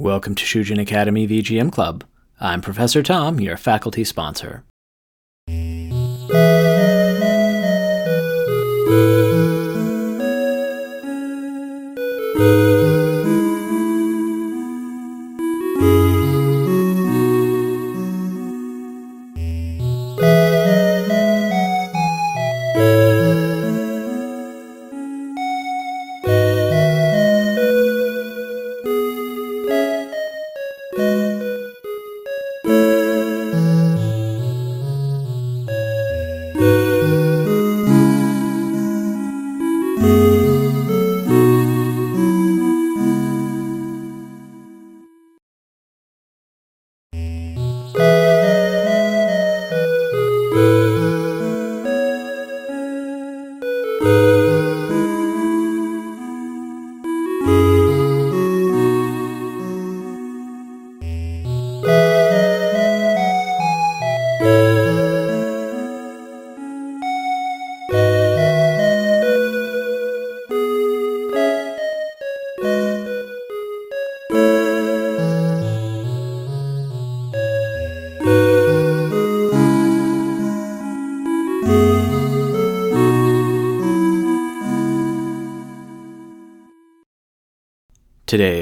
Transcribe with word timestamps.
Welcome 0.00 0.36
to 0.36 0.44
Shujin 0.44 0.80
Academy 0.80 1.26
VGM 1.26 1.72
Club. 1.72 2.04
I'm 2.38 2.60
Professor 2.60 3.02
Tom, 3.02 3.40
your 3.40 3.56
faculty 3.56 4.04
sponsor. 4.04 4.62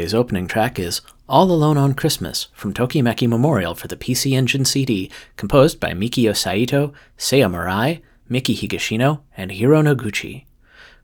Today's 0.06 0.14
opening 0.14 0.46
track 0.46 0.78
is 0.78 1.00
All 1.28 1.50
Alone 1.50 1.76
on 1.76 1.92
Christmas 1.92 2.46
from 2.52 2.72
Tokimeki 2.72 3.28
Memorial 3.28 3.74
for 3.74 3.88
the 3.88 3.96
PC 3.96 4.36
Engine 4.36 4.64
CD, 4.64 5.10
composed 5.36 5.80
by 5.80 5.94
Mikio 5.94 6.32
Saito, 6.32 6.92
Seiya 7.18 7.50
Murai, 7.50 8.02
Miki 8.28 8.54
Higashino, 8.54 9.22
and 9.36 9.50
Hiro 9.50 9.82
Noguchi. 9.82 10.44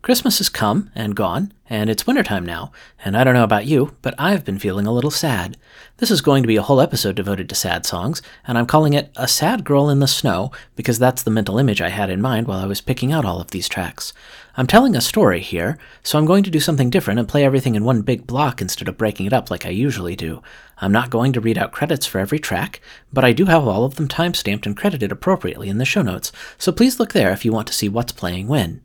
Christmas 0.03 0.39
has 0.39 0.49
come 0.49 0.91
and 0.97 1.15
gone, 1.15 1.53
and 1.71 1.89
it's 1.89 2.09
wintertime 2.09 2.45
now, 2.45 2.73
and 3.05 3.17
I 3.17 3.23
don't 3.23 3.35
know 3.35 3.45
about 3.45 3.67
you, 3.67 3.95
but 4.03 4.17
I've 4.19 4.45
been 4.45 4.59
feeling 4.59 4.85
a 4.85 4.93
little 4.93 5.13
sad. 5.13 5.57
This 5.99 6.11
is 6.11 6.21
going 6.21 6.43
to 6.43 6.49
be 6.49 6.57
a 6.57 6.63
whole 6.63 6.81
episode 6.81 7.15
devoted 7.15 7.49
to 7.49 7.55
sad 7.55 7.87
songs, 7.87 8.21
and 8.45 8.59
I'm 8.59 8.67
calling 8.67 8.95
it 8.95 9.13
A 9.15 9.29
Sad 9.29 9.63
Girl 9.63 9.89
in 9.89 10.01
the 10.01 10.09
Snow 10.09 10.51
because 10.75 10.99
that's 10.99 11.23
the 11.23 11.31
mental 11.31 11.57
image 11.57 11.81
I 11.81 11.91
had 11.91 12.11
in 12.11 12.21
mind 12.21 12.49
while 12.49 12.59
I 12.59 12.67
was 12.67 12.81
picking 12.81 13.13
out 13.13 13.25
all 13.25 13.41
of 13.41 13.53
these 13.53 13.69
tracks. 13.69 14.13
I'm 14.57 14.67
telling 14.67 14.97
a 14.97 15.01
story 15.01 15.39
here, 15.39 15.79
so 16.03 16.19
I'm 16.19 16.27
going 16.27 16.43
to 16.43 16.51
do 16.51 16.59
something 16.59 16.91
different 16.91 17.21
and 17.21 17.29
play 17.29 17.45
everything 17.45 17.77
in 17.77 17.85
one 17.85 18.03
big 18.03 18.27
block 18.27 18.61
instead 18.61 18.89
of 18.89 18.99
breaking 18.99 19.27
it 19.27 19.33
up 19.33 19.53
like 19.53 19.65
I 19.65 19.71
usually 19.71 20.17
do. 20.17 20.43
I'm 20.79 20.91
not 20.91 21.11
going 21.11 21.33
to 21.35 21.41
read 21.41 21.57
out 21.57 21.71
credits 21.71 22.07
for 22.07 22.19
every 22.19 22.41
track, 22.41 22.81
but 23.13 23.25
I 23.25 23.33
do 23.33 23.45
have 23.45 23.69
all 23.69 23.85
of 23.85 23.95
them 23.95 24.09
timestamped 24.09 24.67
and 24.67 24.77
credited 24.77 25.13
appropriately 25.13 25.69
in 25.69 25.79
the 25.79 25.85
show 25.85 26.03
notes, 26.03 26.33
so 26.59 26.73
please 26.73 26.99
look 26.99 27.13
there 27.13 27.31
if 27.31 27.45
you 27.45 27.53
want 27.53 27.69
to 27.69 27.73
see 27.73 27.89
what's 27.89 28.11
playing 28.11 28.49
when. 28.49 28.85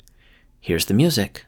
Here's 0.62 0.86
the 0.86 0.94
music. 0.94 1.47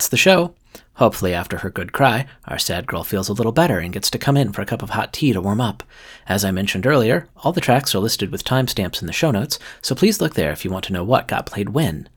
That's 0.00 0.08
the 0.08 0.16
show. 0.16 0.54
Hopefully, 0.94 1.34
after 1.34 1.58
her 1.58 1.68
good 1.68 1.92
cry, 1.92 2.24
our 2.46 2.58
sad 2.58 2.86
girl 2.86 3.04
feels 3.04 3.28
a 3.28 3.34
little 3.34 3.52
better 3.52 3.80
and 3.80 3.92
gets 3.92 4.08
to 4.08 4.18
come 4.18 4.34
in 4.34 4.50
for 4.50 4.62
a 4.62 4.64
cup 4.64 4.80
of 4.80 4.88
hot 4.88 5.12
tea 5.12 5.34
to 5.34 5.42
warm 5.42 5.60
up. 5.60 5.82
As 6.26 6.42
I 6.42 6.52
mentioned 6.52 6.86
earlier, 6.86 7.28
all 7.44 7.52
the 7.52 7.60
tracks 7.60 7.94
are 7.94 7.98
listed 7.98 8.32
with 8.32 8.42
timestamps 8.42 9.02
in 9.02 9.06
the 9.06 9.12
show 9.12 9.30
notes, 9.30 9.58
so 9.82 9.94
please 9.94 10.18
look 10.18 10.32
there 10.32 10.52
if 10.52 10.64
you 10.64 10.70
want 10.70 10.86
to 10.86 10.94
know 10.94 11.04
what 11.04 11.28
got 11.28 11.44
played 11.44 11.74
when. 11.74 12.08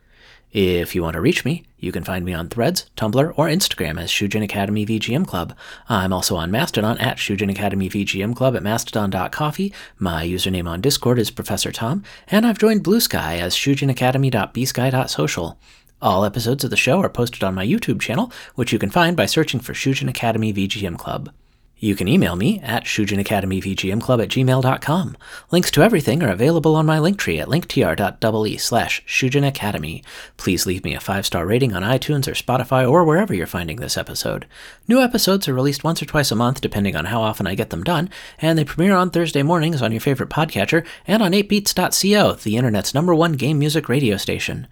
If 0.54 0.96
you 0.96 1.04
want 1.04 1.16
to 1.16 1.20
reach 1.20 1.44
me, 1.44 1.66
you 1.78 1.92
can 1.92 2.06
find 2.06 2.24
me 2.24 2.34
on 2.34 2.48
Threads, 2.48 2.90
Tumblr, 2.96 3.34
or 3.36 3.48
Instagram 3.48 4.00
as 4.00 4.10
Shujin 4.10 4.42
Academy 4.42 4.86
VGM 4.86 5.28
Club. 5.28 5.54
I'm 5.90 6.14
also 6.14 6.38
on 6.38 6.52
Mastodon 6.52 6.98
at 7.00 7.18
Shujin 7.18 7.52
Academy 7.52 7.90
VGM 7.90 8.34
Club 8.34 8.56
at 8.56 8.64
mastodon.coffee. 8.64 9.74
My 9.98 10.26
username 10.26 10.70
on 10.70 10.80
Discord 10.80 11.20
is 11.20 11.32
Professor 11.32 11.74
Tom, 11.74 12.06
and 12.30 12.48
I've 12.48 12.60
joined 12.60 12.86
Bluesky 12.86 13.42
as 13.42 13.56
shujinacademy.bsky.social. 13.56 15.58
All 16.04 16.26
episodes 16.26 16.66
of 16.66 16.70
the 16.70 16.76
show 16.76 17.00
are 17.00 17.08
posted 17.08 17.46
on 17.46 17.56
my 17.56 17.66
YouTube 17.66 18.02
channel, 18.02 18.30
which 18.56 18.74
you 18.74 18.78
can 18.78 18.90
find 18.90 19.16
by 19.16 19.26
searching 19.26 19.62
for 19.62 19.72
Shujin 19.72 20.10
Academy 20.10 20.52
VGM 20.52 20.98
Club. 20.98 21.32
You 21.78 21.96
can 21.96 22.10
email 22.10 22.36
me 22.36 22.60
at 22.60 22.84
shujinacademyvgmclub 22.84 24.22
at 24.22 24.28
gmail.com. 24.28 25.18
Links 25.52 25.72
to 25.72 25.82
everything 25.82 26.22
are 26.22 26.32
available 26.32 26.76
on 26.76 26.86
my 26.86 26.98
linktree 26.98 27.40
at 27.40 27.48
linktr.ee 27.48 28.58
slash 28.58 29.02
shujinacademy. 29.06 30.04
Please 30.36 30.66
leave 30.66 30.84
me 30.84 30.94
a 30.94 31.00
five-star 31.00 31.46
rating 31.46 31.74
on 31.74 31.84
iTunes 31.84 32.28
or 32.28 32.32
Spotify 32.32 32.90
or 32.90 33.06
wherever 33.06 33.34
you're 33.34 33.48
finding 33.48 33.78
this 33.78 33.98
episode. 33.98 34.46
New 34.90 35.00
episodes 35.00 35.48
are 35.48 35.54
released 35.54 35.86
once 35.86 36.02
or 36.02 36.06
twice 36.06 36.32
a 36.32 36.36
month, 36.36 36.60
depending 36.60 36.98
on 36.98 37.06
how 37.06 37.22
often 37.22 37.48
I 37.48 37.56
get 37.56 37.70
them 37.70 37.84
done, 37.84 38.10
and 38.40 38.58
they 38.58 38.66
premiere 38.66 38.96
on 38.96 39.10
Thursday 39.10 39.42
mornings 39.42 39.82
on 39.82 39.94
your 39.94 40.02
favorite 40.02 40.30
podcatcher 40.30 40.86
and 41.08 41.24
on 41.24 41.32
8beats.co, 41.32 42.34
the 42.34 42.58
internet's 42.58 42.94
number 42.94 43.16
one 43.16 43.34
game 43.34 43.58
music 43.58 43.88
radio 43.88 44.18
station. 44.18 44.68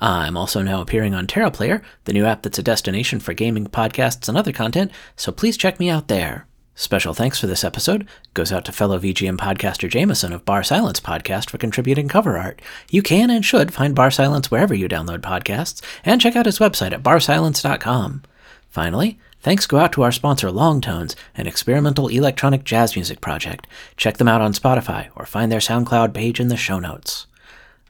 I'm 0.00 0.36
also 0.36 0.62
now 0.62 0.80
appearing 0.80 1.14
on 1.14 1.26
TerraPlayer, 1.26 1.82
the 2.04 2.12
new 2.12 2.24
app 2.24 2.42
that's 2.42 2.58
a 2.58 2.62
destination 2.62 3.20
for 3.20 3.32
gaming, 3.32 3.66
podcasts, 3.66 4.28
and 4.28 4.36
other 4.36 4.52
content, 4.52 4.92
so 5.16 5.32
please 5.32 5.56
check 5.56 5.80
me 5.80 5.88
out 5.88 6.08
there. 6.08 6.46
Special 6.74 7.14
thanks 7.14 7.40
for 7.40 7.46
this 7.46 7.64
episode 7.64 8.06
goes 8.34 8.52
out 8.52 8.66
to 8.66 8.72
fellow 8.72 8.98
VGM 8.98 9.38
podcaster 9.38 9.88
Jameson 9.88 10.34
of 10.34 10.44
barSILENCE 10.44 11.00
Podcast 11.00 11.48
for 11.48 11.56
contributing 11.56 12.06
cover 12.06 12.36
art. 12.36 12.60
You 12.90 13.00
can 13.00 13.30
and 13.30 13.42
should 13.42 13.72
find 13.72 13.96
barSILENCE 13.96 14.50
wherever 14.50 14.74
you 14.74 14.86
download 14.86 15.20
podcasts, 15.20 15.82
and 16.04 16.20
check 16.20 16.36
out 16.36 16.44
his 16.44 16.58
website 16.58 16.92
at 16.92 17.02
barsilence.com. 17.02 18.22
Finally, 18.68 19.18
Thanks 19.46 19.68
go 19.68 19.78
out 19.78 19.92
to 19.92 20.02
our 20.02 20.10
sponsor 20.10 20.48
LongTones, 20.48 21.14
an 21.36 21.46
experimental 21.46 22.08
electronic 22.08 22.64
jazz 22.64 22.96
music 22.96 23.20
project. 23.20 23.68
Check 23.96 24.16
them 24.16 24.26
out 24.26 24.40
on 24.40 24.52
Spotify 24.52 25.08
or 25.14 25.24
find 25.24 25.52
their 25.52 25.60
SoundCloud 25.60 26.12
page 26.12 26.40
in 26.40 26.48
the 26.48 26.56
show 26.56 26.80
notes. 26.80 27.28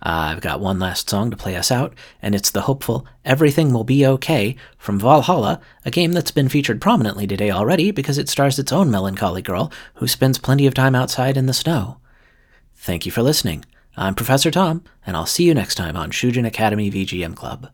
Uh, 0.02 0.34
I've 0.34 0.42
got 0.42 0.60
one 0.60 0.78
last 0.78 1.08
song 1.08 1.30
to 1.30 1.36
play 1.36 1.56
us 1.56 1.70
out, 1.70 1.94
and 2.20 2.34
it's 2.34 2.50
the 2.50 2.62
hopeful 2.62 3.06
Everything 3.24 3.72
Will 3.72 3.84
Be 3.84 4.06
Okay 4.06 4.56
from 4.78 4.98
VA-11 4.98 5.22
Hall-A, 5.24 5.60
a 5.84 5.90
game 5.90 6.12
that's 6.12 6.30
been 6.30 6.48
featured 6.48 6.80
prominently 6.80 7.26
today 7.26 7.50
already 7.50 7.90
because 7.90 8.18
it 8.18 8.28
stars 8.28 8.58
its 8.58 8.72
own 8.72 8.90
melancholy 8.90 9.42
girl 9.42 9.72
who 9.94 10.06
spends 10.06 10.38
plenty 10.38 10.66
of 10.66 10.74
time 10.74 10.94
outside 10.94 11.36
in 11.36 11.46
the 11.46 11.54
snow. 11.54 11.96
Thank 12.74 13.06
you 13.06 13.12
for 13.12 13.22
listening. 13.22 13.64
I'm 13.96 14.14
Professor 14.14 14.50
Tom, 14.50 14.84
and 15.06 15.16
I'll 15.16 15.24
see 15.24 15.44
you 15.44 15.54
next 15.54 15.76
time 15.76 15.96
on 15.96 16.10
Shujin 16.10 16.46
Academy 16.46 16.90
VGM 16.90 17.34
Club. 17.34 17.70